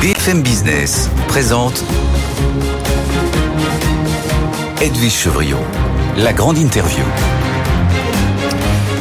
[0.00, 1.82] BFM Business présente
[4.82, 5.56] Edwige Chevriot,
[6.18, 7.02] la grande interview.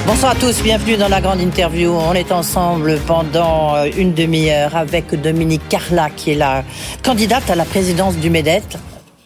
[0.07, 1.91] Bonsoir à tous, bienvenue dans la grande interview.
[1.91, 6.63] On est ensemble pendant euh, une demi-heure avec Dominique Carla, qui est la
[7.03, 8.63] candidate à la présidence du MEDET.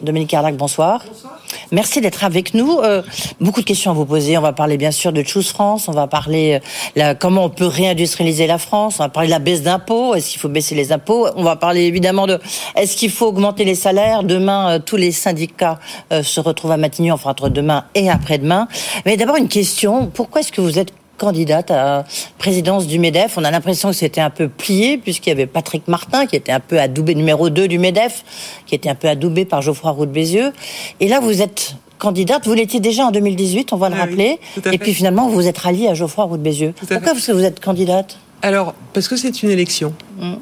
[0.01, 1.03] Dominique Carlac, bonsoir.
[1.07, 1.39] Bonsoir.
[1.71, 2.79] Merci d'être avec nous.
[2.79, 3.03] Euh,
[3.39, 4.37] beaucoup de questions à vous poser.
[4.37, 5.87] On va parler bien sûr de Choose France.
[5.87, 6.59] On va parler
[6.97, 8.95] euh, comment on peut réindustrialiser la France.
[8.99, 10.15] On va parler de la baisse d'impôts.
[10.15, 11.27] Est-ce qu'il faut baisser les impôts?
[11.35, 12.39] On va parler évidemment de
[12.75, 14.23] est-ce qu'il faut augmenter les salaires?
[14.23, 15.79] Demain, euh, tous les syndicats
[16.23, 18.67] se retrouvent à Matignon, enfin entre demain et après-demain.
[19.05, 20.07] Mais d'abord une question.
[20.07, 22.05] Pourquoi est-ce que vous êtes candidate à
[22.39, 23.37] présidence du MEDEF.
[23.37, 26.51] On a l'impression que c'était un peu plié, puisqu'il y avait Patrick Martin, qui était
[26.51, 28.23] un peu adoubé, numéro 2 du MEDEF,
[28.65, 30.51] qui était un peu adoubé par Geoffroy Roux de Bézieux.
[30.99, 32.47] Et là, vous êtes candidate.
[32.47, 34.39] Vous l'étiez déjà en 2018, on va le ah rappeler.
[34.71, 36.73] et puis finalement, vous êtes ralliée à Geoffroy Roux de Bézieux.
[36.75, 38.17] Pourquoi que vous êtes candidate?
[38.41, 39.93] Alors, parce que c'est une élection.
[40.19, 40.33] Mm.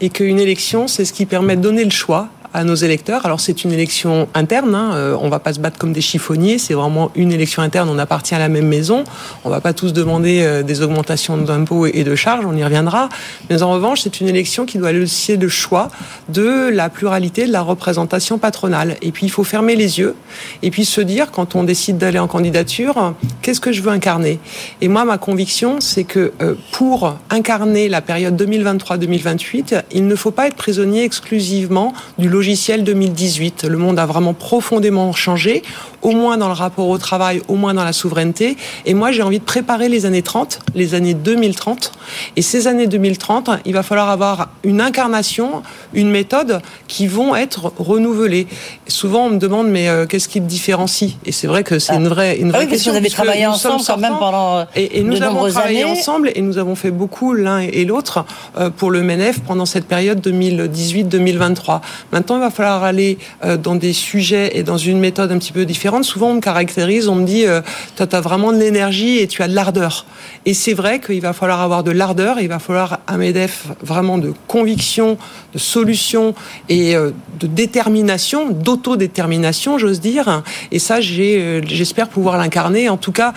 [0.00, 3.26] Et qu'une élection, c'est ce qui permet de donner le choix à nos électeurs.
[3.26, 4.92] Alors c'est une élection interne, hein.
[4.94, 7.98] Euh, on va pas se battre comme des chiffonniers, c'est vraiment une élection interne, on
[7.98, 9.02] appartient à la même maison,
[9.44, 13.08] on va pas tous demander euh, des augmentations d'impôts et de charges, on y reviendra.
[13.50, 15.90] Mais en revanche, c'est une élection qui doit laisser le choix
[16.28, 18.96] de la pluralité de la représentation patronale.
[19.02, 20.14] Et puis il faut fermer les yeux
[20.62, 24.38] et puis se dire quand on décide d'aller en candidature, qu'est-ce que je veux incarner?
[24.80, 30.30] Et moi, ma conviction, c'est que euh, pour incarner la période 2023-2028, il ne faut
[30.30, 33.64] pas être prisonnier exclusivement du logiciel logiciel 2018.
[33.64, 35.62] Le monde a vraiment profondément changé,
[36.04, 38.56] au moins dans le rapport au travail, au moins dans la souveraineté.
[38.84, 41.92] Et moi, j'ai envie de préparer les années 30, les années 2030.
[42.36, 45.62] Et ces années 2030, il va falloir avoir une incarnation,
[45.94, 48.46] une méthode qui vont être renouvelées.
[48.86, 51.14] souvent, on me demande, mais euh, qu'est-ce qui te différencie?
[51.24, 52.92] Et c'est vrai que c'est une vraie, une ah vraie oui, question.
[52.92, 56.42] Vous avez travaillé ensemble quand même pendant euh, et, et nous avons travaillé ensemble et
[56.42, 58.26] nous avons fait beaucoup l'un et l'autre
[58.58, 61.80] euh, pour le MENEF pendant cette période 2018-2023.
[62.12, 63.18] Maintenant, il va falloir aller
[63.62, 65.93] dans des sujets et dans une méthode un petit peu différente.
[66.02, 67.60] Souvent, on me caractérise, on me dit, euh,
[67.96, 70.06] tu as vraiment de l'énergie et tu as de l'ardeur.
[70.46, 74.18] Et c'est vrai qu'il va falloir avoir de l'ardeur, il va falloir un MEDEF vraiment
[74.18, 75.16] de conviction,
[75.52, 76.34] de solution
[76.68, 80.42] et euh, de détermination, d'autodétermination, j'ose dire.
[80.72, 82.88] Et ça, j'espère pouvoir l'incarner.
[82.88, 83.32] En tout cas,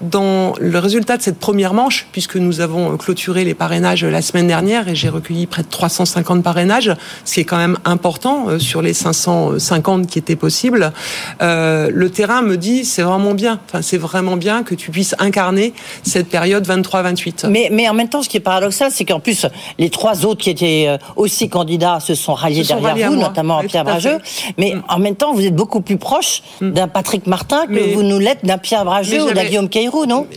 [0.00, 4.46] dans le résultat de cette première manche, puisque nous avons clôturé les parrainages la semaine
[4.46, 6.92] dernière et j'ai recueilli près de 350 parrainages,
[7.24, 10.92] ce qui est quand même important euh, sur les 550 qui étaient possibles,
[11.40, 15.14] euh, le terrain me dit c'est vraiment bien, enfin c'est vraiment bien que tu puisses
[15.18, 17.48] incarner cette période 23-28.
[17.48, 19.46] Mais, mais en même temps, ce qui est paradoxal, c'est qu'en plus
[19.78, 23.84] les trois autres qui étaient euh, aussi candidats se sont ralliés derrière vous, notamment Pierre
[23.84, 24.18] Brageux.
[24.58, 24.82] Mais mm.
[24.88, 26.70] en même temps, vous êtes beaucoup plus proche mm.
[26.70, 29.81] d'un Patrick Martin que vous nous l'êtes d'un Pierre Brageux ou d'un Guillaume non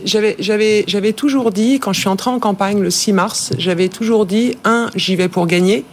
[0.04, 3.88] J'avais, j'avais, j'avais toujours dit, quand je suis entrée en campagne le 6 mars, j'avais
[3.88, 5.84] toujours dit, un, j'y vais pour gagner.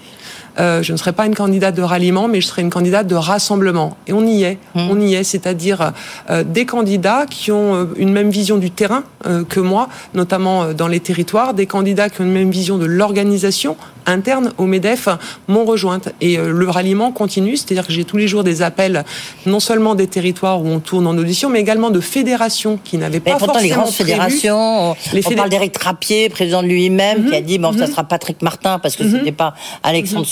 [0.59, 3.15] Euh, je ne serai pas une candidate de ralliement, mais je serai une candidate de
[3.15, 3.97] rassemblement.
[4.07, 4.89] Et on y est, mmh.
[4.89, 5.93] on y est, c'est-à-dire
[6.29, 9.03] euh, des candidats qui ont euh, une même vision du terrain
[9.47, 13.77] que moi, notamment dans les territoires, des candidats qui ont une même vision de l'organisation
[14.05, 15.07] interne au MEDEF
[15.47, 16.09] m'ont rejointe.
[16.19, 19.05] Et le ralliement continue, c'est-à-dire que j'ai tous les jours des appels,
[19.45, 23.21] non seulement des territoires où on tourne en audition, mais également de fédérations qui n'avaient
[23.21, 27.35] pas pourtant, forcément les grandes fédérations, les on parle d'Éric Trappier, président de lui-même, qui
[27.35, 27.45] a mmh.
[27.45, 27.91] dit, bon, ça mmh.
[27.91, 29.53] sera Patrick Martin, parce que ce n'était pas
[29.83, 30.25] Alexandre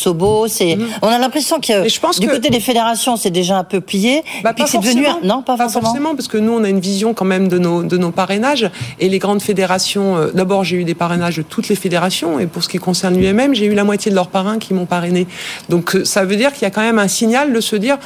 [0.48, 0.76] c'est.
[0.76, 0.88] Mhm.
[1.02, 4.24] On a l'impression que je pense du côté des fédérations, c'est déjà un peu plié.
[4.44, 6.16] Bah, pas devenu non, pas, forcément.
[6.16, 8.70] parce que nous, on a une vision quand même de nos de nos parrainages
[9.00, 10.18] et les grandes fédérations.
[10.18, 13.20] Euh, d'abord, j'ai eu des parrainages de toutes les fédérations et pour ce qui concerne
[13.20, 15.28] l'UMM, j'ai eu la moitié de leurs parrains qui m'ont parrainé.
[15.70, 17.98] Donc, euh, ça veut dire qu'il y a quand même un signal de se dire.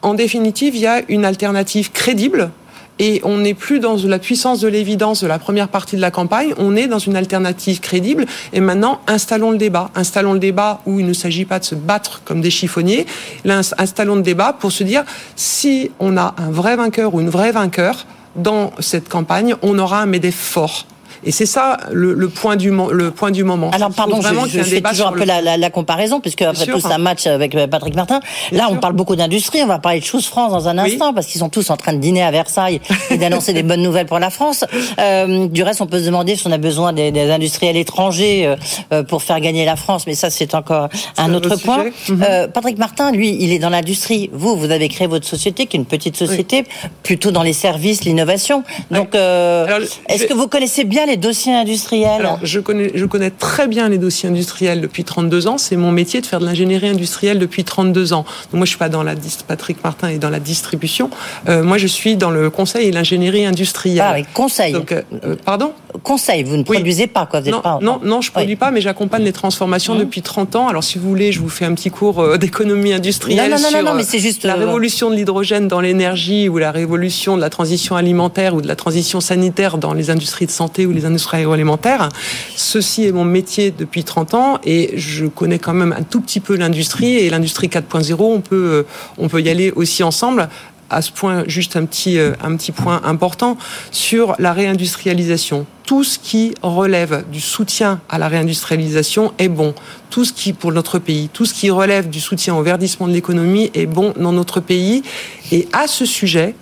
[0.00, 2.50] En définitive, il y a une alternative crédible
[2.98, 6.10] et on n'est plus dans la puissance de l'évidence de la première partie de la
[6.10, 8.26] campagne, on est dans une alternative crédible.
[8.52, 9.90] Et maintenant, installons le débat.
[9.94, 13.06] Installons le débat où il ne s'agit pas de se battre comme des chiffonniers.
[13.44, 15.04] installons le débat pour se dire
[15.36, 18.06] si on a un vrai vainqueur ou une vraie vainqueur
[18.36, 20.86] dans cette campagne, on aura un MEDEF fort
[21.24, 23.70] Et c'est ça le, point du le point du moment.
[23.70, 26.98] Alors pardon, je, je fais toujours un peu la, comparaison puisque après tout c'est un
[26.98, 28.20] match avec euh, Patrick Martin.
[28.52, 29.62] Là, on parle beaucoup d'industrie.
[29.62, 31.92] On va parler de choses France dans un instant parce qu'ils sont tous en train
[31.92, 32.80] de dîner à Versailles
[33.10, 34.64] et d'annoncer des bonnes nouvelles pour la France.
[34.98, 38.54] Euh, du reste, on peut se demander si on a besoin des, industriels étrangers
[38.92, 41.86] euh, pour faire gagner la France, mais ça c'est encore un autre, point.
[42.08, 42.48] Mhm.
[42.52, 44.30] Patrick Martin, lui, il est dans l'industrie.
[44.32, 46.64] Vous, vous avez créé votre société, qui est une petite société,
[47.02, 48.62] plutôt dans les services, l'innovation.
[48.90, 53.66] Donc, est-ce que vous connaissez bien les dossiers industriels Alors, je connais, je connais très
[53.66, 55.58] bien les dossiers industriels depuis 32 ans.
[55.58, 58.24] C'est mon métier de faire de l'ingénierie industrielle depuis 32 ans.
[58.50, 59.14] Donc, moi, je suis pas dans la
[59.46, 61.10] Patrick Martin est dans la distribution.
[61.48, 64.04] Euh, moi, je suis dans le conseil et l'ingénierie industrielle.
[64.06, 64.72] Ah, oui, conseil.
[64.72, 65.72] Donc, euh, euh, pardon?
[66.02, 66.42] Conseil.
[66.44, 67.40] Vous ne produisez pas, quoi.
[67.40, 69.98] Vous non, pas, non, non, je produis pas, mais j'accompagne les transformations mmh.
[69.98, 70.68] depuis 30 ans.
[70.68, 73.82] Alors, si vous voulez, je vous fais un petit cours d'économie industrielle non, non, sur
[73.82, 77.50] non, mais c'est juste la révolution de l'hydrogène dans l'énergie ou la révolution de la
[77.50, 81.38] transition alimentaire ou de la transition sanitaire dans les industries de santé ou les industries
[81.38, 82.08] agroalimentaires.
[82.56, 86.40] Ceci est mon métier depuis 30 ans et je connais quand même un tout petit
[86.40, 88.82] peu l'industrie et l'industrie 4.0, on peut, euh,
[89.16, 90.48] on peut y aller aussi ensemble
[90.90, 93.56] à ce point, juste un petit, euh, un petit point important
[93.90, 95.66] sur la réindustrialisation.
[95.84, 99.74] Tout ce qui relève du soutien à la réindustrialisation est bon.
[100.10, 103.12] Tout ce qui, pour notre pays, tout ce qui relève du soutien au verdissement de
[103.12, 105.02] l'économie est bon dans notre pays.
[105.52, 106.54] Et à ce sujet,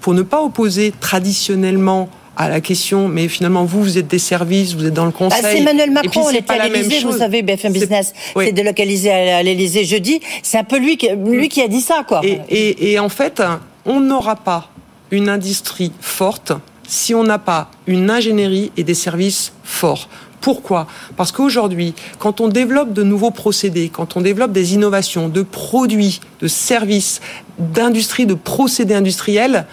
[0.00, 4.74] pour ne pas opposer traditionnellement à la question, mais finalement, vous, vous êtes des services,
[4.74, 5.40] vous êtes dans le conseil.
[5.42, 9.84] c'est Emmanuel Macron, il était à l'Élysée, vous savez, BFM Business s'est délocalisé à l'Élysée
[9.84, 10.20] jeudi.
[10.42, 12.20] C'est un peu lui, lui qui a dit ça, quoi.
[12.24, 13.42] Et, et en fait,
[13.86, 14.70] on n'aura pas
[15.10, 16.52] une industrie forte
[16.86, 20.08] si on n'a pas une ingénierie et des services forts.
[20.40, 20.86] Pourquoi?
[21.16, 26.20] Parce qu'aujourd'hui, quand on développe de nouveaux procédés, quand on développe des innovations, de produits,
[26.40, 27.22] de services,
[27.58, 29.66] d'industrie, de procédés industriels,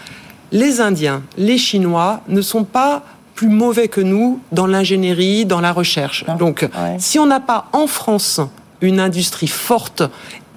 [0.51, 3.03] les Indiens, les Chinois ne sont pas
[3.35, 6.25] plus mauvais que nous dans l'ingénierie, dans la recherche.
[6.37, 6.67] Donc,
[6.99, 8.41] si on n'a pas en France
[8.81, 10.03] une industrie forte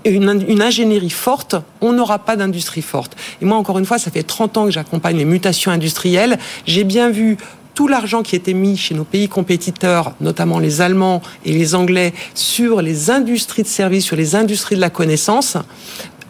[0.04, 3.16] une, une, ingénierie forte, on n'aura pas d'industrie forte.
[3.40, 6.38] Et moi, encore une fois, ça fait 30 ans que j'accompagne les mutations industrielles.
[6.66, 7.38] J'ai bien vu
[7.74, 12.14] tout l'argent qui était mis chez nos pays compétiteurs, notamment les Allemands et les Anglais,
[12.34, 15.56] sur les industries de services, sur les industries de la connaissance,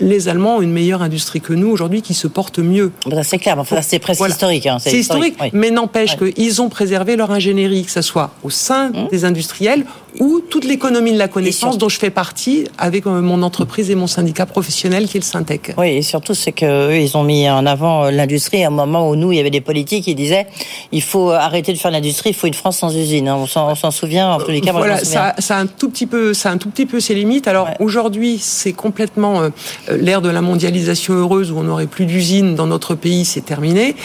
[0.00, 2.92] les Allemands ont une meilleure industrie que nous aujourd'hui qui se porte mieux.
[3.22, 4.66] C'est clair, enfin, c'est presque historique.
[4.66, 8.90] Hein, c'est historique, mais n'empêche qu'ils ont préservé leur ingénierie, que ce soit au sein
[8.90, 9.08] mmh.
[9.10, 9.84] des industriels
[10.20, 13.94] ou toute l'économie de la connaissance dont je fais partie avec euh, mon entreprise et
[13.94, 15.74] mon syndicat professionnel qui est le Syntec.
[15.76, 19.08] Oui, et surtout c'est qu'eux, ils ont mis en avant euh, l'industrie à un moment
[19.08, 20.46] où nous, il y avait des politiques qui disaient
[20.92, 23.28] il faut arrêter de faire l'industrie, il faut une France sans usine.
[23.28, 23.36] Hein.
[23.36, 24.72] On s'en souvient, en tous les cas.
[24.72, 27.14] Voilà, ça, ça, a un tout petit peu, ça a un tout petit peu ses
[27.14, 27.48] limites.
[27.48, 29.48] Alors aujourd'hui, c'est complètement euh,
[29.90, 33.96] l'ère de la mondialisation heureuse où on n'aurait plus d'usines dans notre pays, c'est terminé.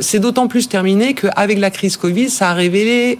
[0.00, 3.18] c'est d'autant plus terminé qu'avec la crise Covid, ça a révélé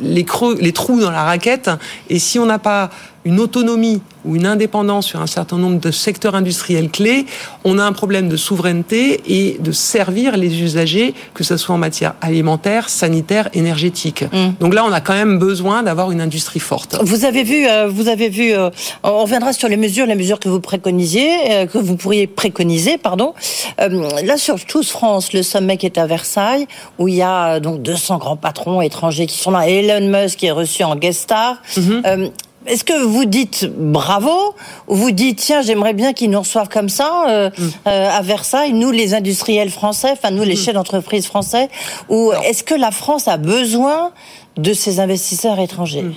[0.00, 1.71] les creux, les trous dans la raquette
[2.08, 2.90] et si on n'a pas
[3.24, 7.26] une autonomie ou une indépendance sur un certain nombre de secteurs industriels clés,
[7.64, 11.78] on a un problème de souveraineté et de servir les usagers, que ce soit en
[11.78, 14.24] matière alimentaire, sanitaire, énergétique.
[14.32, 14.54] Mm.
[14.60, 16.98] Donc là, on a quand même besoin d'avoir une industrie forte.
[17.02, 18.70] Vous avez vu, euh, vous avez vu, euh,
[19.02, 22.98] on reviendra sur les mesures, les mesures que vous préconisiez, euh, que vous pourriez préconiser,
[22.98, 23.34] pardon.
[23.78, 26.66] là, sur Tous France, le sommet qui est à Versailles,
[26.98, 30.46] où il y a donc 200 grands patrons étrangers qui sont là, Elon Musk qui
[30.46, 31.60] est reçu en guest star.
[31.76, 32.30] Mm-hmm.
[32.66, 34.54] Est-ce que vous dites bravo
[34.86, 37.68] ou vous dites tiens j'aimerais bien qu'ils nous reçoivent comme ça euh, mm.
[37.88, 40.58] euh, à Versailles nous les industriels français enfin nous les mm.
[40.58, 41.68] chefs d'entreprise français
[42.08, 44.12] ou est-ce que la France a besoin
[44.56, 46.14] de ces investisseurs étrangers mm.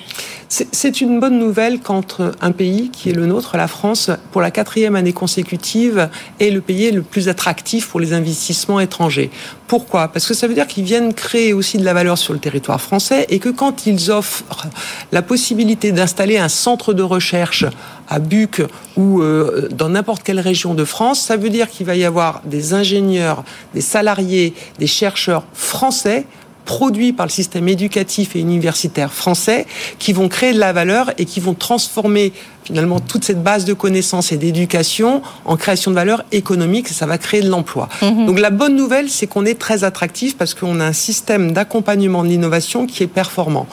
[0.48, 4.52] C'est une bonne nouvelle quand un pays qui est le nôtre, la France, pour la
[4.52, 6.08] quatrième année consécutive,
[6.40, 9.32] est le pays le plus attractif pour les investissements étrangers.
[9.68, 10.08] Pourquoi?
[10.08, 12.80] Parce que ça veut dire qu'ils viennent créer aussi de la valeur sur le territoire
[12.80, 14.68] français et que quand ils offrent
[15.12, 17.66] la possibilité d'installer un centre de recherche
[18.08, 18.62] à Buc
[18.96, 22.44] ou euh, dans n'importe quelle région de France, ça veut dire qu'il va y avoir
[22.46, 26.28] des ingénieurs, des salariés, des chercheurs français
[26.66, 29.66] produits par le système éducatif et universitaire français
[30.00, 32.34] qui vont créer de la valeur et qui vont transformer
[32.66, 37.06] finalement toute cette base de connaissances et d'éducation en création de valeur économique et ça
[37.06, 37.88] va créer de l'emploi.
[38.02, 38.26] Mhm.
[38.26, 42.24] Donc la bonne nouvelle, c'est qu'on est très attractif parce qu'on a un système d'accompagnement
[42.24, 43.68] de l'innovation qui est performant.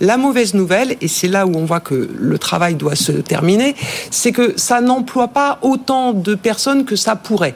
[0.00, 3.74] La mauvaise nouvelle, et c'est là où on voit que le travail doit se terminer,
[4.10, 7.54] c'est que ça n'emploie pas autant de personnes que ça pourrait.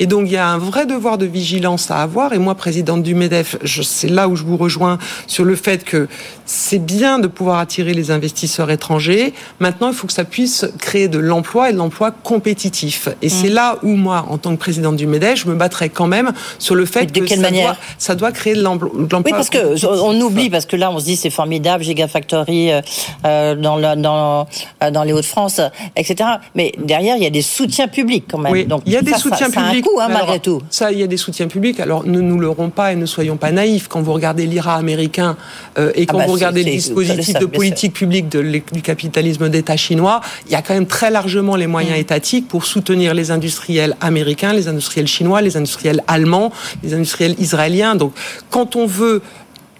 [0.00, 2.32] Et donc, il y a un vrai devoir de vigilance à avoir.
[2.32, 6.08] Et moi, présidente du MEDEF, c'est là où je vous rejoins sur le fait que
[6.46, 9.34] c'est bien de pouvoir attirer les investisseurs étrangers.
[9.60, 13.08] Maintenant, il faut que ça puisse créer de l'emploi et de l'emploi compétitif.
[13.20, 13.30] Et mm.
[13.30, 16.32] c'est là où moi, en tant que présidente du MEDEF, je me battrai quand même
[16.58, 18.90] sur le fait de que quelle ça, doit, ça doit créer de l'emploi.
[18.94, 22.80] Oui, parce que on oublie, parce que là, on se dit c'est formidable, Gigafactory euh,
[23.26, 24.46] euh dans, dans,
[24.82, 25.60] euh, dans les Hauts-de-France,
[25.94, 26.30] etc.
[26.54, 28.52] Mais derrière, il y a des soutiens publics quand même.
[28.52, 29.84] Oui, Donc, il y a des soutiens ça, publics.
[29.98, 30.62] Hein, malgré tout.
[30.70, 31.80] Ça, il y a des soutiens publics.
[31.80, 33.88] Alors, ne nous leurrons pas et ne soyons pas naïfs.
[33.88, 35.36] Quand vous regardez l'IRA américain
[35.78, 38.42] euh, et ah quand bah, vous regardez le dispositif de politique publique de,
[38.72, 42.00] du capitalisme d'État chinois, il y a quand même très largement les moyens mm.
[42.00, 47.96] étatiques pour soutenir les industriels américains, les industriels chinois, les industriels allemands, les industriels israéliens.
[47.96, 48.12] Donc,
[48.50, 49.22] quand on veut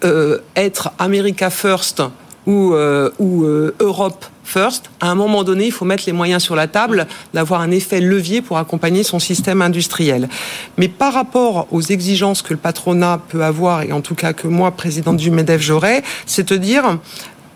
[0.05, 2.03] euh, être America First
[2.47, 6.57] ou, euh, euh, Europe First, à un moment donné, il faut mettre les moyens sur
[6.57, 10.29] la table, d'avoir un effet levier pour accompagner son système industriel.
[10.77, 14.49] Mais par rapport aux exigences que le patronat peut avoir, et en tout cas que
[14.49, 16.99] moi, présidente du MEDEF, j'aurais, c'est de dire,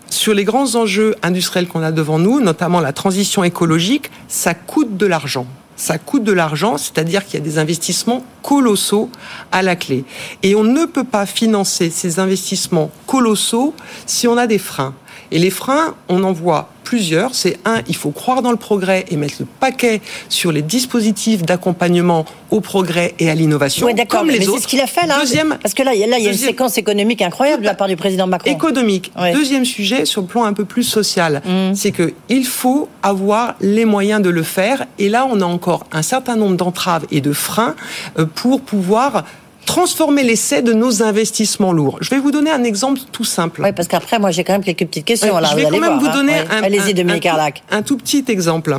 [0.09, 4.95] sur les grands enjeux industriels qu'on a devant nous, notamment la transition écologique, ça coûte
[4.95, 9.09] de l'argent ça coûte de l'argent, c'est-à-dire qu'il y a des investissements colossaux
[9.51, 10.05] à la clé.
[10.43, 13.73] Et on ne peut pas financer ces investissements colossaux
[14.05, 14.95] si on a des freins.
[15.31, 17.35] Et les freins, on en voit plusieurs.
[17.35, 21.41] C'est un, il faut croire dans le progrès et mettre le paquet sur les dispositifs
[21.41, 23.87] d'accompagnement au progrès et à l'innovation.
[23.87, 25.19] Oui, d'accord, mais c'est ce qu'il a fait là.
[25.19, 27.97] Deuxième, parce que là, il y a une séquence économique incroyable de la part du
[27.97, 28.49] président Macron.
[28.49, 29.11] Économique.
[29.33, 31.75] Deuxième sujet, sur le plan un peu plus social, mm.
[31.75, 34.85] c'est que il faut avoir les moyens de le faire.
[34.99, 37.75] Et là, on a encore un certain nombre d'entraves et de freins
[38.19, 39.25] euh, pour pouvoir
[39.65, 41.97] transformer l'essai de nos investissements lourds.
[42.01, 43.61] Je vais vous donner un exemple tout simple.
[43.63, 45.37] Oui, parce qu'après, moi, j'ai quand même quelques petites questions.
[45.37, 46.13] je vais quand même vous hein.
[46.13, 48.77] donner un, un, un, tout petit exemple.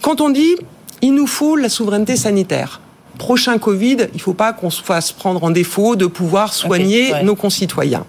[0.00, 0.56] Quand on dit,
[1.02, 2.80] il nous faut la souveraineté sanitaire.
[3.18, 7.12] Prochain Covid, il ne faut pas qu'on se fasse prendre en défaut de pouvoir soigner
[7.22, 8.06] nos concitoyens.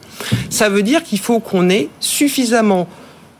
[0.50, 2.88] Ça veut dire qu'il faut qu'on ait suffisamment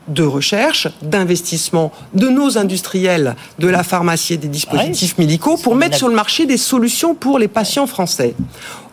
[0.08, 5.96] de recherche, d'investissement de nos industriels, de la pharmacie et des dispositifs médicaux pour mettre
[5.96, 8.34] sur le marché des solutions pour les patients français.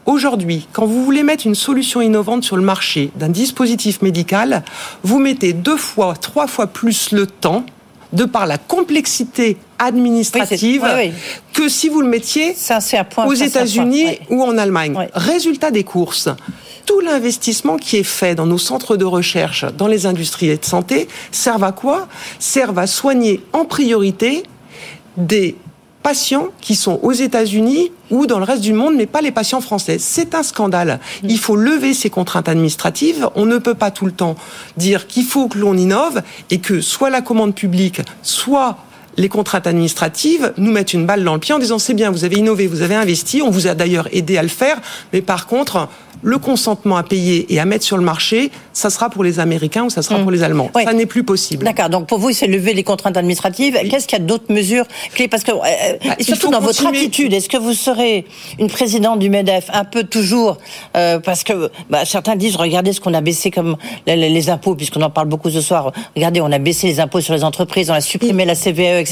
[0.06, 4.64] Aujourd'hui, quand vous voulez mettre une solution innovante sur le marché d'un dispositif médical,
[5.04, 7.64] vous mettez deux fois, trois fois plus le temps
[8.14, 10.84] de par la complexité administrative
[11.54, 12.56] que si vous le mettiez
[13.26, 14.96] aux États-Unis ou en Allemagne.
[15.14, 16.30] Résultat des courses,
[16.90, 21.08] tout l'investissement qui est fait dans nos centres de recherche, dans les industries de santé,
[21.32, 22.08] servent à quoi?
[22.40, 24.42] Servent à soigner en priorité
[25.16, 25.56] des
[26.02, 29.62] patients qui sont aux États-Unis ou dans le reste du monde, mais pas les patients
[29.62, 29.98] français.
[30.00, 31.00] C'est un scandale.
[31.22, 33.30] Il faut lever ces contraintes administratives.
[33.36, 34.36] On ne peut pas tout le temps
[34.76, 38.80] dire qu'il faut que l'on innove et que soit la commande publique, soit
[39.20, 42.24] les contraintes administratives nous mettent une balle dans le pied en disant c'est bien, vous
[42.24, 44.80] avez innové, vous avez investi, on vous a d'ailleurs aidé à le faire,
[45.12, 45.90] mais par contre,
[46.22, 49.86] le consentement à payer et à mettre sur le marché, ça sera pour les Américains
[49.86, 50.24] ou ça sera hmm.
[50.24, 50.70] pour les Allemands.
[50.74, 51.66] Ça n'est plus possible.
[51.66, 51.90] D'accord.
[51.90, 53.78] Donc pour vous, c'est lever les contraintes administratives.
[53.90, 55.28] Qu'est-ce qu'il y a d'autres mesures clés?
[55.28, 55.56] Parce que euh,
[56.04, 58.26] bah, et surtout dans votre attitude, est-ce que vous serez
[58.60, 60.58] une présidente du Medef un peu toujours
[60.98, 65.02] euh, parce que bah, certains disent regardez ce qu'on a baissé comme les, impôts puisqu'on
[65.02, 65.92] en parle beaucoup ce soir.
[66.16, 69.09] Regardez, on a baissé les impôts sur les entreprises, on a supprimé la CVE, etc.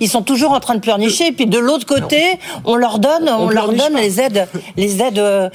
[0.00, 1.28] Ils sont toujours en train de pleurnicher.
[1.28, 5.18] Et puis de l'autre côté, on leur donne, on, leur donne les aides, les aides
[5.18, 5.48] euh,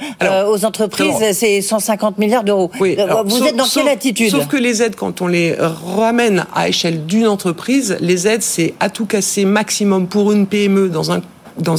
[0.46, 2.70] aux entreprises entreprise, c'est 150 milliards d'euros.
[2.80, 5.56] Euh, vous êtes dans quelle attitude Sauf que les aides, quand on les
[5.96, 10.88] ramène à échelle d'une entreprise, les aides, c'est à tout casser maximum pour une PME
[10.88, 11.20] dans un
[11.58, 11.76] dans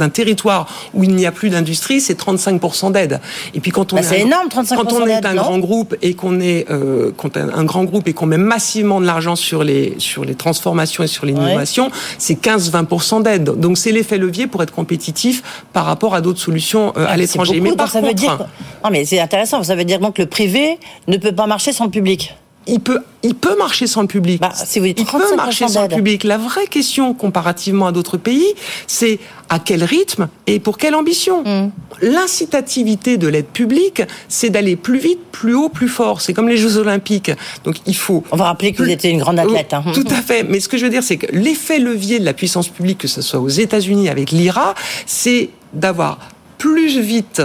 [0.00, 3.20] un territoire où il n'y a plus d'industrie, c'est 35% d'aide.
[3.54, 6.14] Et puis quand on bah, est, énorme, 35% quand on est un grand groupe et
[6.14, 9.94] qu'on est euh, quand un, grand groupe et qu'on met massivement de l'argent sur les
[9.98, 13.44] sur les transformations et sur l'innovation, c'est 15-20% d'aide.
[13.44, 15.42] Donc c'est l'effet levier pour être compétitif
[15.72, 17.60] par rapport à d'autres solutions euh, à ah, l'étranger.
[17.60, 18.38] Mais par ça veut dire...
[18.84, 19.62] non mais c'est intéressant.
[19.62, 20.78] Ça veut dire donc que le privé
[21.08, 22.34] ne peut pas marcher sans le public
[22.66, 24.40] il peut, il peut marcher sans le public.
[24.40, 26.24] Bah, si vous il peut marcher sans le public.
[26.24, 28.46] La vraie question, comparativement à d'autres pays,
[28.86, 29.18] c'est
[29.48, 31.42] à quel rythme et pour quelle ambition.
[31.44, 31.70] Mm.
[32.02, 36.20] L'incitativité de l'aide publique, c'est d'aller plus vite, plus haut, plus fort.
[36.20, 37.30] C'est comme les Jeux Olympiques.
[37.64, 38.24] Donc il faut.
[38.32, 39.72] On va rappeler que vous étiez une grande athlète.
[39.72, 39.84] Hein.
[39.94, 40.42] Tout à fait.
[40.42, 43.08] Mais ce que je veux dire, c'est que l'effet levier de la puissance publique, que
[43.08, 44.74] ce soit aux États-Unis avec l'IRA,
[45.06, 46.18] c'est d'avoir
[46.58, 47.42] plus vite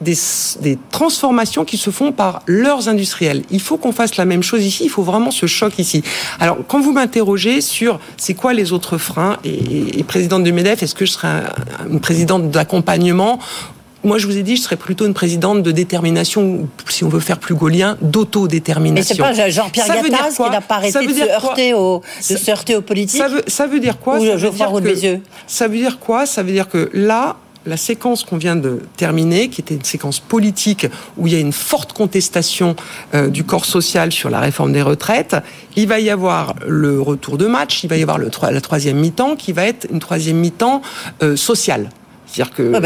[0.00, 0.16] des,
[0.60, 3.42] des, transformations qui se font par leurs industriels.
[3.50, 6.02] Il faut qu'on fasse la même chose ici, il faut vraiment ce choc ici.
[6.40, 10.82] Alors, quand vous m'interrogez sur c'est quoi les autres freins, et, et, présidente de MEDEF,
[10.82, 11.28] est-ce que je serai
[11.90, 13.38] une présidente d'accompagnement?
[14.04, 17.18] Moi, je vous ai dit, je serais plutôt une présidente de détermination, si on veut
[17.18, 19.16] faire plus gaulien, d'autodétermination.
[19.18, 22.50] Mais c'est pas Jean-Pierre Gattaz qui n'a pas arrêté de se, heurter au, de se
[22.50, 24.50] heurter aux politiques ça veut, ça veut dire quoi Ou ça veut
[24.80, 26.26] dire que, Ça veut dire quoi?
[26.26, 27.36] Ça veut dire que là,
[27.68, 31.40] la séquence qu'on vient de terminer, qui était une séquence politique où il y a
[31.40, 32.74] une forte contestation
[33.14, 35.36] euh, du corps social sur la réforme des retraites,
[35.76, 39.36] il va y avoir le retour de match, il va y avoir la troisième mi-temps
[39.36, 40.82] qui va être une troisième mi-temps
[41.22, 41.90] euh, sociale.
[42.30, 42.80] C'est-à-dire que on,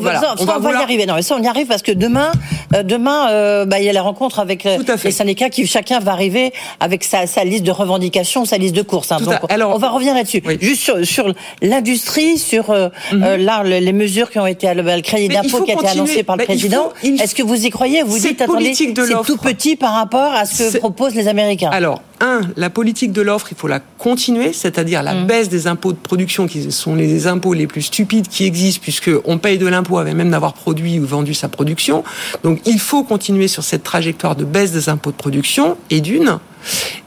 [0.00, 1.06] va, y arriver.
[1.06, 2.32] Non, mais ça, on y arrive parce que demain,
[2.74, 6.00] euh, demain, euh, bah, il y a la rencontre avec euh, les syndicats qui chacun
[6.00, 9.12] va arriver avec sa, sa liste de revendications, sa liste de courses.
[9.12, 9.18] Hein.
[9.20, 10.42] Donc, Alors, on va revenir là-dessus.
[10.60, 11.32] Juste sur, sur
[11.62, 13.36] l'industrie, sur mhm.
[13.36, 16.44] là les mesures qui ont été le crédit d'impôt qui a été annoncé par le
[16.44, 16.92] président.
[17.02, 18.02] Est-ce que vous y croyez?
[18.02, 21.70] Vous dites attendez, c'est tout petit par rapport à ce que proposent les Américains.
[21.72, 25.26] Alors un, la politique de l'offre, il faut la continuer, c'est-à-dire la mm.
[25.26, 29.38] baisse des impôts de production, qui sont les impôts les plus stupides qui existent, puisqu'on
[29.38, 32.04] paye de l'impôt avant même d'avoir produit ou vendu sa production.
[32.42, 36.38] Donc il faut continuer sur cette trajectoire de baisse des impôts de production, et d'une.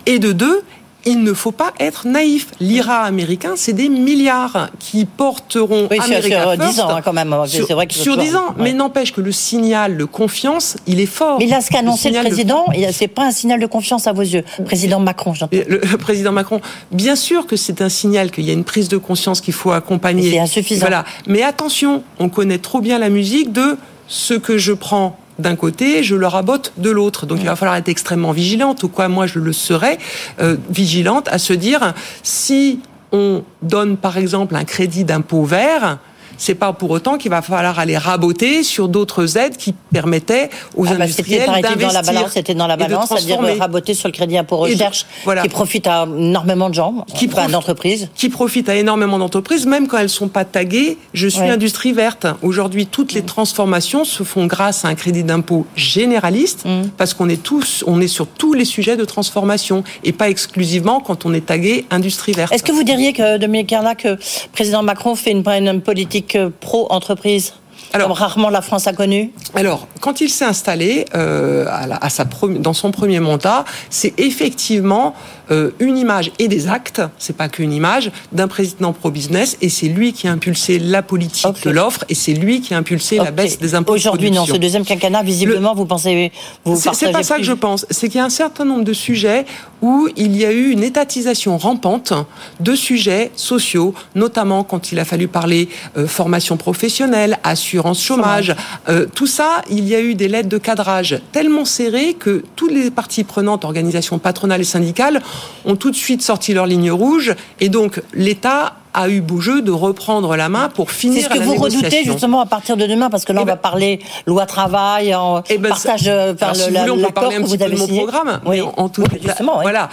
[0.06, 0.62] Et de deux,
[1.06, 2.48] il ne faut pas être naïf.
[2.60, 7.36] L'IRA américain, c'est des milliards qui porteront oui, sur, 10 ans hein, quand même.
[7.48, 11.40] Sur, vrai sur 10 ans, mais n'empêche que le signal de confiance, il est fort.
[11.40, 14.14] Mais là, ce qu'a annoncé le, président, ce c'est pas un signal de confiance à
[14.14, 14.44] vos yeux.
[14.66, 15.58] Président Macron, j'entends.
[15.68, 18.98] Le, président Macron, bien sûr que c'est un signal qu'il y a une prise de
[18.98, 20.32] conscience qu'il faut accompagner.
[20.32, 20.82] C'est insuffisant.
[20.82, 21.06] Voilà.
[21.28, 23.78] Mais attention, on connaît trop bien la musique de
[24.08, 27.26] ce que je prends d'un côté, je le rabote de l'autre.
[27.26, 29.98] Donc il va falloir être extrêmement vigilante, ou quoi moi je le serais,
[30.40, 32.82] euh, vigilante à se dire si
[33.12, 35.98] on donne par exemple un crédit d'impôt vert,
[36.40, 40.88] c'est pas pour autant qu'il va falloir aller raboter sur d'autres aides qui permettaient aux
[40.88, 41.88] ah bah, industriels d'investir.
[41.88, 45.06] Dans la balance, c'était dans la balance, c'est-à-dire raboter sur le crédit impôt recherche,
[45.42, 49.98] qui profite à énormément de gens, qui d'entreprises, qui profite à énormément d'entreprises, même quand
[49.98, 50.98] elles sont pas taguées.
[51.14, 52.26] Je suis industrie verte.
[52.42, 56.90] Aujourd'hui, toutes les transformations se font grâce à un crédit d'impôt généraliste, mm.
[56.98, 61.02] parce qu'on est tous, on est sur tous les sujets de transformation et pas exclusivement
[61.02, 62.54] quand on est tagué industrie verte.
[62.54, 64.18] Est-ce que vous diriez que Dominique Carla, que
[64.54, 67.54] président Macron fait une, une politique pro-entreprise
[67.94, 69.32] alors, comme rarement la France a connu.
[69.56, 75.16] Alors, quand il s'est installé euh, à, sa dans son premier mandat, c'est effectivement
[75.52, 79.88] euh, une image et des actes, c'est pas qu'une image, d'un président pro-business, et c'est
[79.88, 83.32] lui qui a impulsé la politique de l'offre, et c'est lui qui a impulsé la
[83.32, 83.94] baisse des impôts.
[83.94, 86.32] Aujourd'hui, non, ce deuxième quinquennat, visiblement, vous pensez,
[86.66, 87.86] vous C'est pas ça que je pense.
[87.90, 89.46] C'est qu'il y a un certain nombre de sujets
[89.82, 92.14] où il y a eu une étatisation rampante
[92.60, 98.56] de sujets sociaux, notamment quand il a fallu parler euh, formation professionnelle, assurance chômage.
[98.90, 102.72] Euh, tout ça, il y a eu des lettres de cadrage tellement serrées que toutes
[102.72, 105.22] les parties prenantes, organisations patronales et syndicales,
[105.66, 107.36] ont tout de suite sorti leur ligne rouge.
[107.60, 111.40] Et donc, l'État a eu beau jeu de reprendre la main pour finir C'est ce
[111.40, 113.62] que vous redoutez justement à partir de demain, parce que là, eh on va ben-
[113.62, 117.14] parler loi travail, en eh ben, partage euh, par le, si vous voulez, on peut
[117.14, 118.40] parler un petit peu de mon programme.
[118.46, 118.62] Oui.
[118.62, 119.90] En, tout, justement, voilà.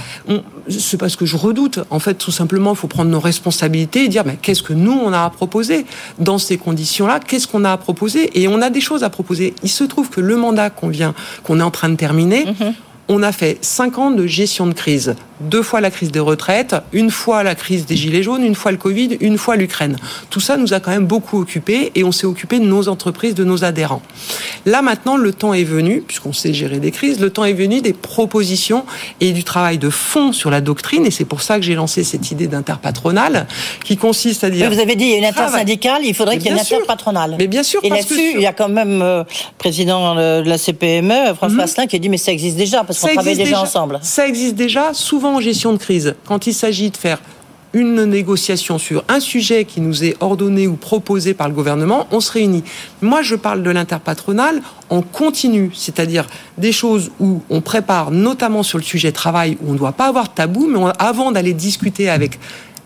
[0.68, 1.80] C'est parce que je redoute.
[1.90, 4.98] En fait, tout simplement, il faut prendre nos responsabilités et dire, mais qu'est-ce que nous,
[5.04, 5.86] on a à proposer
[6.18, 7.20] dans ces conditions-là?
[7.20, 8.40] Qu'est-ce qu'on a à proposer?
[8.40, 9.54] Et on a des choses à proposer.
[9.62, 12.74] Il se trouve que le mandat qu'on vient, qu'on est en train de terminer, mhm
[13.08, 15.14] on a fait cinq ans de gestion de crise.
[15.40, 18.72] Deux fois la crise des retraites, une fois la crise des gilets jaunes, une fois
[18.72, 19.96] le Covid, une fois l'Ukraine.
[20.30, 23.34] Tout ça nous a quand même beaucoup occupés et on s'est occupé de nos entreprises,
[23.34, 24.00] de nos adhérents.
[24.64, 27.82] Là maintenant, le temps est venu, puisqu'on sait gérer des crises, le temps est venu
[27.82, 28.86] des propositions
[29.20, 31.04] et du travail de fond sur la doctrine.
[31.04, 33.46] Et c'est pour ça que j'ai lancé cette idée d'interpatronale
[33.84, 34.70] qui consiste à dire.
[34.70, 37.36] vous avez dit il y a une intersyndicale, il faudrait qu'il y ait une interpatronale.
[37.38, 37.80] Mais bien sûr.
[37.82, 39.24] Et là-dessus, il y a quand même le euh,
[39.58, 41.60] président de la CPME, François mmh.
[41.60, 43.98] Asselin, qui a dit mais ça existe déjà ça existe déjà, ensemble.
[44.02, 46.14] Ça existe déjà, souvent en gestion de crise.
[46.26, 47.18] Quand il s'agit de faire
[47.72, 52.20] une négociation sur un sujet qui nous est ordonné ou proposé par le gouvernement, on
[52.20, 52.64] se réunit.
[53.02, 58.78] Moi, je parle de l'interpatronal en continu, c'est-à-dire des choses où on prépare, notamment sur
[58.78, 62.08] le sujet travail, où on ne doit pas avoir de tabou, mais avant d'aller discuter
[62.08, 62.38] avec,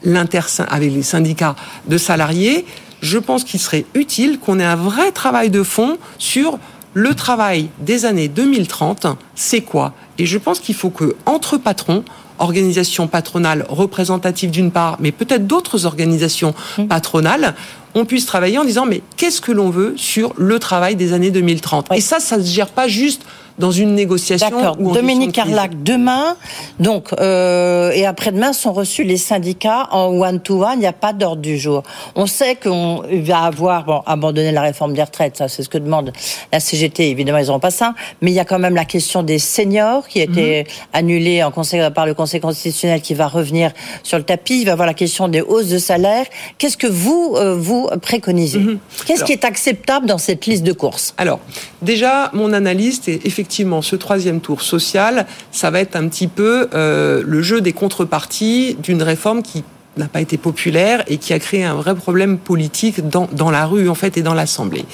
[0.05, 1.55] avec les syndicats
[1.87, 2.65] de salariés,
[3.01, 6.59] je pense qu'il serait utile qu'on ait un vrai travail de fond sur
[6.95, 9.95] le travail des années 2030, c'est quoi?
[10.19, 12.05] Et je pense qu'il faut que entre patrons,
[12.39, 16.87] organisations patronales représentatives d'une part, mais peut-être d'autres organisations mmh.
[16.87, 17.55] patronales,
[17.95, 21.31] on puisse travailler en disant mais qu'est-ce que l'on veut sur le travail des années
[21.31, 23.23] 2030 Et ça, ça ne se gère pas juste
[23.61, 24.51] dans une négociation.
[24.51, 24.77] D'accord.
[24.77, 26.37] Dominique Carlac, demain,
[26.81, 30.73] donc euh, et après-demain sont reçus les syndicats en one-to-one.
[30.75, 31.83] Il n'y a pas d'ordre du jour.
[32.17, 35.37] On sait qu'on va avoir bon, abandonné la réforme des retraites.
[35.37, 36.13] Ça, c'est ce que demande
[36.53, 37.11] la CGT.
[37.11, 37.95] Évidemment, ils n'auront pas ça.
[38.23, 40.67] Mais il y a quand même la question des seniors qui a été mhm.
[40.95, 44.61] annulée en conseil, par le Conseil constitutionnel qui va revenir sur le tapis.
[44.61, 46.25] Il va y avoir la question des hausses de salaire.
[46.59, 48.59] Qu'est-ce que vous, euh, vous préconisez?
[48.59, 48.79] Mhm.
[49.07, 51.15] Qu'est-ce qui est acceptable dans cette liste de courses?
[51.19, 51.41] Alors,
[51.83, 56.69] déjà, mon analyse, est effectivement ce troisième tour social, ça va être un petit peu
[56.75, 59.65] euh, le jeu des contreparties d'une réforme qui
[59.97, 63.67] n'a pas été populaire et qui a créé un vrai problème politique dans, dans la
[63.67, 64.85] rue en fait et dans l'Assemblée.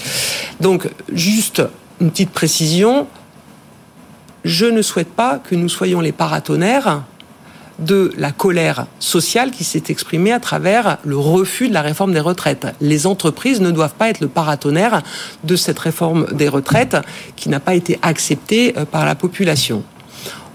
[0.60, 1.62] Donc juste
[2.00, 3.06] une petite précision,
[4.44, 7.02] je ne souhaite pas que nous soyons les paratonnerres
[7.78, 12.20] de la colère sociale qui s'est exprimée à travers le refus de la réforme des
[12.20, 12.66] retraites.
[12.80, 15.02] Les entreprises ne doivent pas être le paratonnerre
[15.44, 16.96] de cette réforme des retraites
[17.36, 19.82] qui n'a pas été acceptée euh, par la population.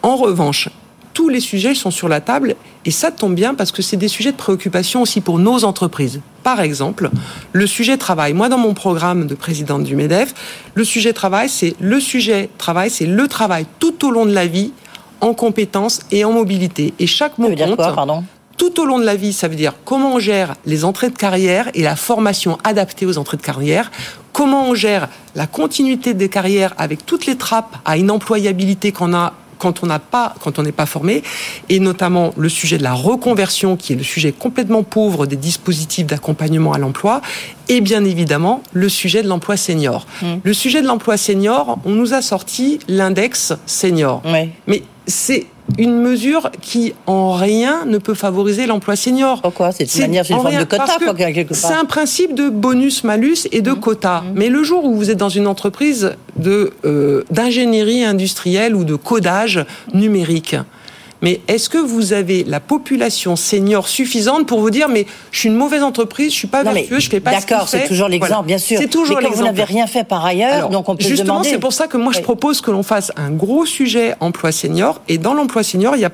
[0.02, 0.70] En revanche,
[1.14, 2.56] tous les sujets sont sur la table
[2.86, 6.22] et ça tombe bien parce que c'est des sujets de préoccupation aussi pour nos entreprises.
[6.44, 7.12] Par exemple,
[7.52, 8.34] le sujet travail.
[8.34, 10.34] Moi, dans mon programme de présidente du MEDEF,
[10.74, 14.48] le sujet travail, c'est le sujet travail, c'est le travail tout au long de la
[14.48, 14.74] vie
[15.22, 16.94] en compétences et en mobilité.
[17.00, 17.78] Et chaque mot compte.
[17.78, 18.24] pardon
[18.58, 21.18] tout au long de la vie, ça veut dire comment on gère les entrées de
[21.18, 23.92] carrière et la formation adaptée aux entrées de carrière,
[24.34, 29.16] comment on gère la continuité des carrières avec toutes les trappes à une employabilité qu'on
[29.16, 31.22] a quand on n'a pas, quand on n'est pas formé,
[31.70, 36.08] et notamment le sujet de la reconversion, qui est le sujet complètement pauvre des dispositifs
[36.08, 37.22] d'accompagnement à l'emploi,
[37.70, 40.08] et bien évidemment le sujet de l'emploi senior.
[40.22, 40.26] Mmh.
[40.44, 44.24] Le sujet de l'emploi senior, on nous a sorti l'index senior.
[44.66, 44.82] Mais
[45.12, 45.46] c'est
[45.78, 49.42] une mesure qui en rien ne peut favoriser l'emploi senior.
[49.42, 50.98] Pourquoi C'est une manière, c'est une forme de quota,
[51.32, 51.58] quelque part.
[51.58, 53.80] C'est un principe de bonus-malus et de mmh.
[53.80, 54.22] quota.
[54.22, 54.32] Mmh.
[54.36, 58.96] Mais le jour où vous êtes dans une entreprise de euh, d'ingénierie industrielle ou de
[58.96, 60.56] codage numérique,
[61.22, 65.50] mais est-ce que vous avez la population senior suffisante pour vous dire mais je suis
[65.50, 68.58] une mauvaise entreprise, je suis pas vertueux, je fais pas D'accord, c'est toujours l'exemple, bien
[68.58, 68.80] sûr.
[68.80, 69.38] C'est toujours l'exemple.
[69.38, 72.12] Vous n'avez rien fait par ailleurs, donc on peut justement, c'est pour ça que moi
[72.14, 76.02] je propose que l'on fasse un gros sujet emploi senior et dans l'emploi senior, il
[76.02, 76.12] y a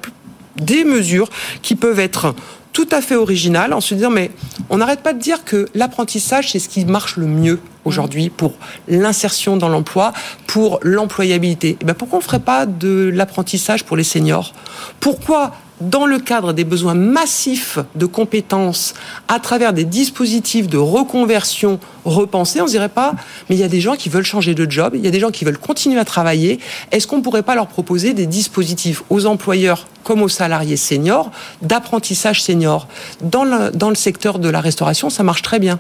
[0.58, 1.30] des mesures
[1.62, 2.34] qui peuvent être
[2.74, 4.32] tout à fait originales en se disant mais
[4.70, 8.54] on n'arrête pas de dire que l'apprentissage c'est ce qui marche le mieux aujourd'hui pour
[8.88, 10.14] l'insertion dans l'emploi,
[10.46, 11.70] pour l'employabilité.
[11.70, 14.54] Et eh ben pourquoi on ne ferait pas de l'apprentissage pour les seniors?
[15.00, 18.94] Pourquoi dans le cadre des besoins massifs de compétences,
[19.28, 23.14] à travers des dispositifs de reconversion repensés, on ne dirait pas,
[23.50, 25.20] mais il y a des gens qui veulent changer de job, il y a des
[25.20, 26.60] gens qui veulent continuer à travailler.
[26.92, 31.32] Est-ce qu'on ne pourrait pas leur proposer des dispositifs aux employeurs comme aux salariés seniors
[31.62, 32.88] d'apprentissage senior?
[33.22, 35.80] Dans le, dans le secteur de la restauration, ça marche très bien.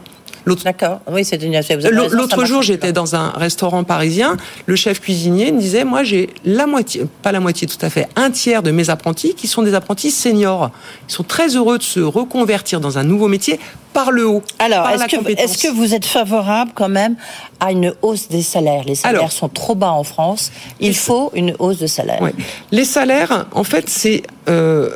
[0.55, 0.99] D'accord.
[1.10, 1.60] Oui, c'est une.
[1.91, 4.38] L'autre jour, j'étais dans un restaurant parisien.
[4.65, 8.07] Le chef cuisinier me disait, moi, j'ai la moitié, pas la moitié, tout à fait,
[8.15, 10.71] un tiers de mes apprentis qui sont des apprentis seniors.
[11.10, 13.60] Ils sont très heureux de se reconvertir dans un nouveau métier
[13.93, 14.43] par le haut.
[14.60, 17.15] Alors, est-ce que, est que, vous êtes favorable quand même
[17.60, 18.83] à une hausse des salaires?
[18.86, 20.51] Les salaires sont trop bas en France.
[20.79, 22.19] Il faut une hausse de salaire.
[22.21, 22.29] Oui.
[22.71, 24.91] Les salaires, en fait, c'est euh,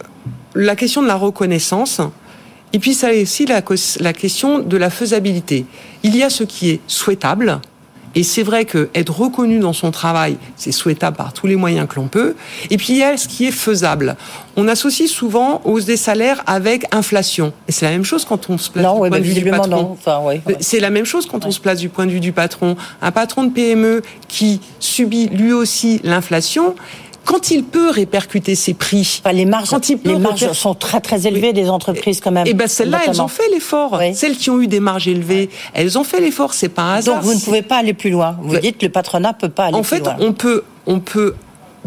[0.55, 2.01] la question de la reconnaissance.
[2.73, 3.61] Et puis, ça est aussi la,
[3.99, 5.65] la question de la faisabilité.
[6.03, 7.61] Il y a ce qui est souhaitable,
[8.13, 11.87] et c'est vrai que être reconnu dans son travail, c'est souhaitable par tous les moyens
[11.87, 12.35] que l'on peut.
[12.69, 14.17] Et puis il y a ce qui est faisable.
[14.57, 17.53] On associe souvent hausse des salaires avec inflation.
[17.67, 19.97] Et c'est la même chose quand on se place du point de vue du patron.
[20.59, 22.75] C'est la même chose quand on se place du point de vue du patron.
[23.01, 26.75] Un patron de PME qui subit lui aussi l'inflation,
[27.25, 29.69] quand il peut répercuter ses prix, les marges,
[30.03, 32.47] les marges sont très très élevées des entreprises quand même.
[32.47, 33.99] Et eh ben celles-là, elles ont fait l'effort.
[34.13, 36.53] Celles qui ont eu des marges élevées, elles ont fait l'effort.
[36.53, 37.15] C'est pas un hasard.
[37.15, 38.37] Donc vous ne pouvez pas aller plus loin.
[38.41, 40.13] Vous dites que le patronat peut pas aller plus loin.
[40.13, 41.35] En fait, on peut, on peut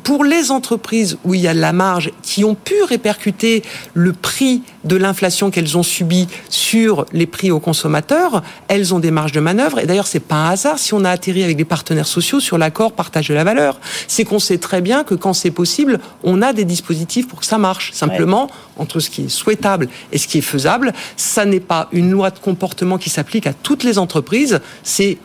[0.03, 3.63] pour les entreprises où il y a de la marge, qui ont pu répercuter
[3.95, 9.11] le prix de l'inflation qu'elles ont subi sur les prix aux consommateurs, elles ont des
[9.11, 9.79] marges de manœuvre.
[9.79, 12.59] Et d'ailleurs, c'est pas un hasard si on a atterri avec les partenaires sociaux sur
[12.59, 13.81] l'accord partage de la valeur.
[14.09, 17.47] C'est qu'on sait très bien que quand c'est possible, on a des dispositifs pour que
[17.47, 17.93] ça marche.
[17.93, 22.11] Simplement, entre ce qui est souhaitable et ce qui est faisable, ça n'est pas une
[22.11, 24.61] loi de comportement qui s'applique à toutes les entreprises.
[24.83, 25.19] C'est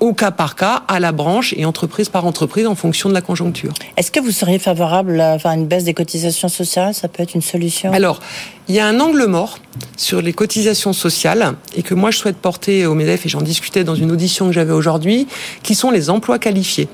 [0.00, 3.20] au cas par cas, à la branche et entreprise par entreprise en fonction de la
[3.20, 3.72] conjoncture.
[3.96, 6.94] Est-ce que vous seriez favorable à une baisse des cotisations sociales?
[6.94, 7.92] Ça peut être une solution?
[7.92, 8.20] Alors,
[8.68, 9.58] il y a un angle mort
[9.96, 13.84] sur les cotisations sociales et que moi je souhaite porter au MEDEF et j'en discutais
[13.84, 15.26] dans une audition que j'avais aujourd'hui,
[15.62, 16.88] qui sont les emplois qualifiés.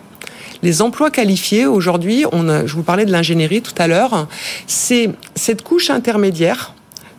[0.63, 4.29] Les emplois qualifiés, aujourd'hui, je vous parlais de l'ingénierie tout à l'heure,
[4.67, 6.74] c'est cette couche intermédiaire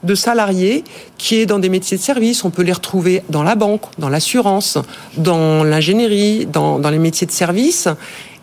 [0.06, 0.84] de salariés
[1.18, 2.44] qui est dans des métiers de service.
[2.44, 4.78] On peut les retrouver dans la banque, dans l'assurance,
[5.18, 7.88] dans l'ingénierie, dans, les métiers de service.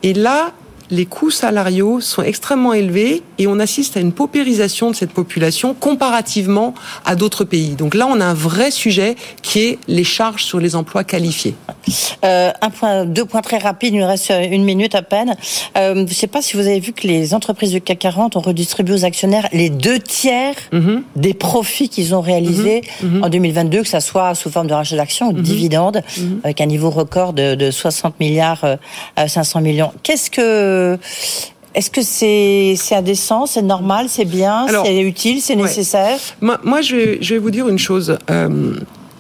[0.03, 0.53] Et là,
[0.93, 5.75] les coûts salariaux sont extrêmement élevés et on assiste à une paupérisation de cette population
[5.75, 6.75] comparativement
[7.07, 7.71] à d'autres pays.
[7.71, 11.55] Donc là, on a un vrai sujet qui est les charges sur les emplois qualifiés.
[12.25, 13.95] Euh, un point, deux points très rapides.
[13.95, 15.35] Il nous reste une minute à peine.
[15.79, 18.37] Euh, je ne sais pas si vous avez vu que les entreprises du CAC 40
[18.37, 21.05] ont redistribué aux actionnaires les deux tiers mhm.
[21.17, 23.17] des profits qu'ils ont réalisés mhm.
[23.17, 23.25] Mhm.
[23.25, 26.03] en 2022, que ça soit sous forme de rachat d'actions ou de dividendes,
[26.45, 28.77] avec un niveau record de, de 60 milliards euh,
[29.17, 29.93] à 500 millions.
[30.03, 30.82] Qu'est-ce que
[31.75, 36.19] est-ce que c'est c'est indécent, c'est normal, c'est bien, c'est utile, c'est nécessaire?
[36.41, 38.19] Moi, moi je, vais, je vais vous dire une chose.
[38.31, 38.77] Euh,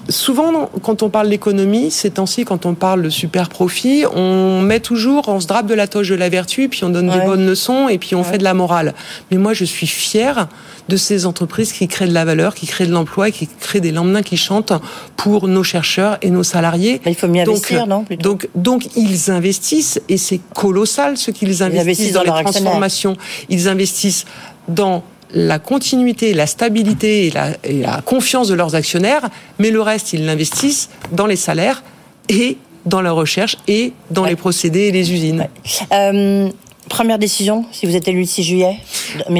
[0.08, 4.80] souvent, quand on parle d'économie, ces temps-ci, quand on parle de super profit, on met
[4.80, 7.46] toujours, on se drape de la toge de la vertu, puis on donne des bonnes
[7.46, 8.94] leçons, et puis on fait de la morale.
[9.30, 10.48] Mais moi, je suis fière
[10.88, 13.92] de ces entreprises qui créent de la valeur, qui créent de l'emploi, qui créent des
[13.92, 14.72] lendemains qui chantent
[15.16, 17.00] pour nos chercheurs et nos salariés.
[17.06, 22.12] il faut mieux investir, non donc, donc, ils investissent, et c'est colossal ce qu'ils investissent,
[22.12, 23.16] dans, dans les transformations.
[23.48, 24.24] Ils investissent
[24.68, 27.32] dans la continuité, la stabilité
[27.64, 31.82] et la, confiance de leurs actionnaires, mais le reste, ils l'investissent dans les salaires
[32.28, 35.46] et dans la recherche et dans les procédés et les usines.
[35.92, 36.50] Euh,
[36.88, 38.76] Première décision, si vous êtes élu le 6 juillet,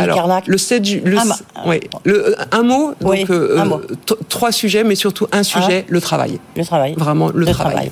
[0.00, 1.02] Alors, Le 7 juillet,
[1.66, 3.64] oui, le, un mot, donc euh,
[4.28, 5.90] trois sujets, mais surtout un sujet, ah.
[5.90, 6.38] le travail.
[6.57, 6.94] Le travail.
[6.96, 7.90] Vraiment, le, travail.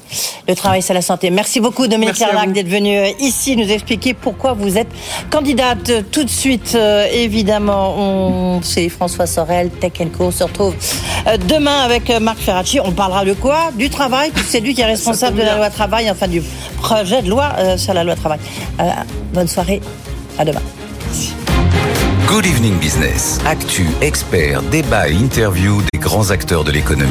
[0.48, 1.30] Le travail, c'est la santé.
[1.30, 4.88] Merci beaucoup, Dominique Carlac, d'être venu euh, ici nous expliquer pourquoi vous êtes
[5.30, 6.10] candidate.
[6.12, 8.62] Tout de suite, euh, évidemment, on...
[8.62, 10.26] c'est François Sorel, Tech Co.
[10.26, 10.74] On se retrouve
[11.48, 12.78] demain avec Marc Ferracci.
[12.80, 13.70] On parlera de quoi?
[13.76, 16.42] Du travail, c'est lui qui est responsable de la loi travail, enfin du
[16.78, 18.38] projet de loi sur la loi travail.
[19.40, 19.80] Bonne soirée,
[20.38, 20.60] à demain.
[22.28, 23.40] Good Evening Business.
[23.46, 27.08] Actu, experts, débat et interview des grands acteurs de l'économie.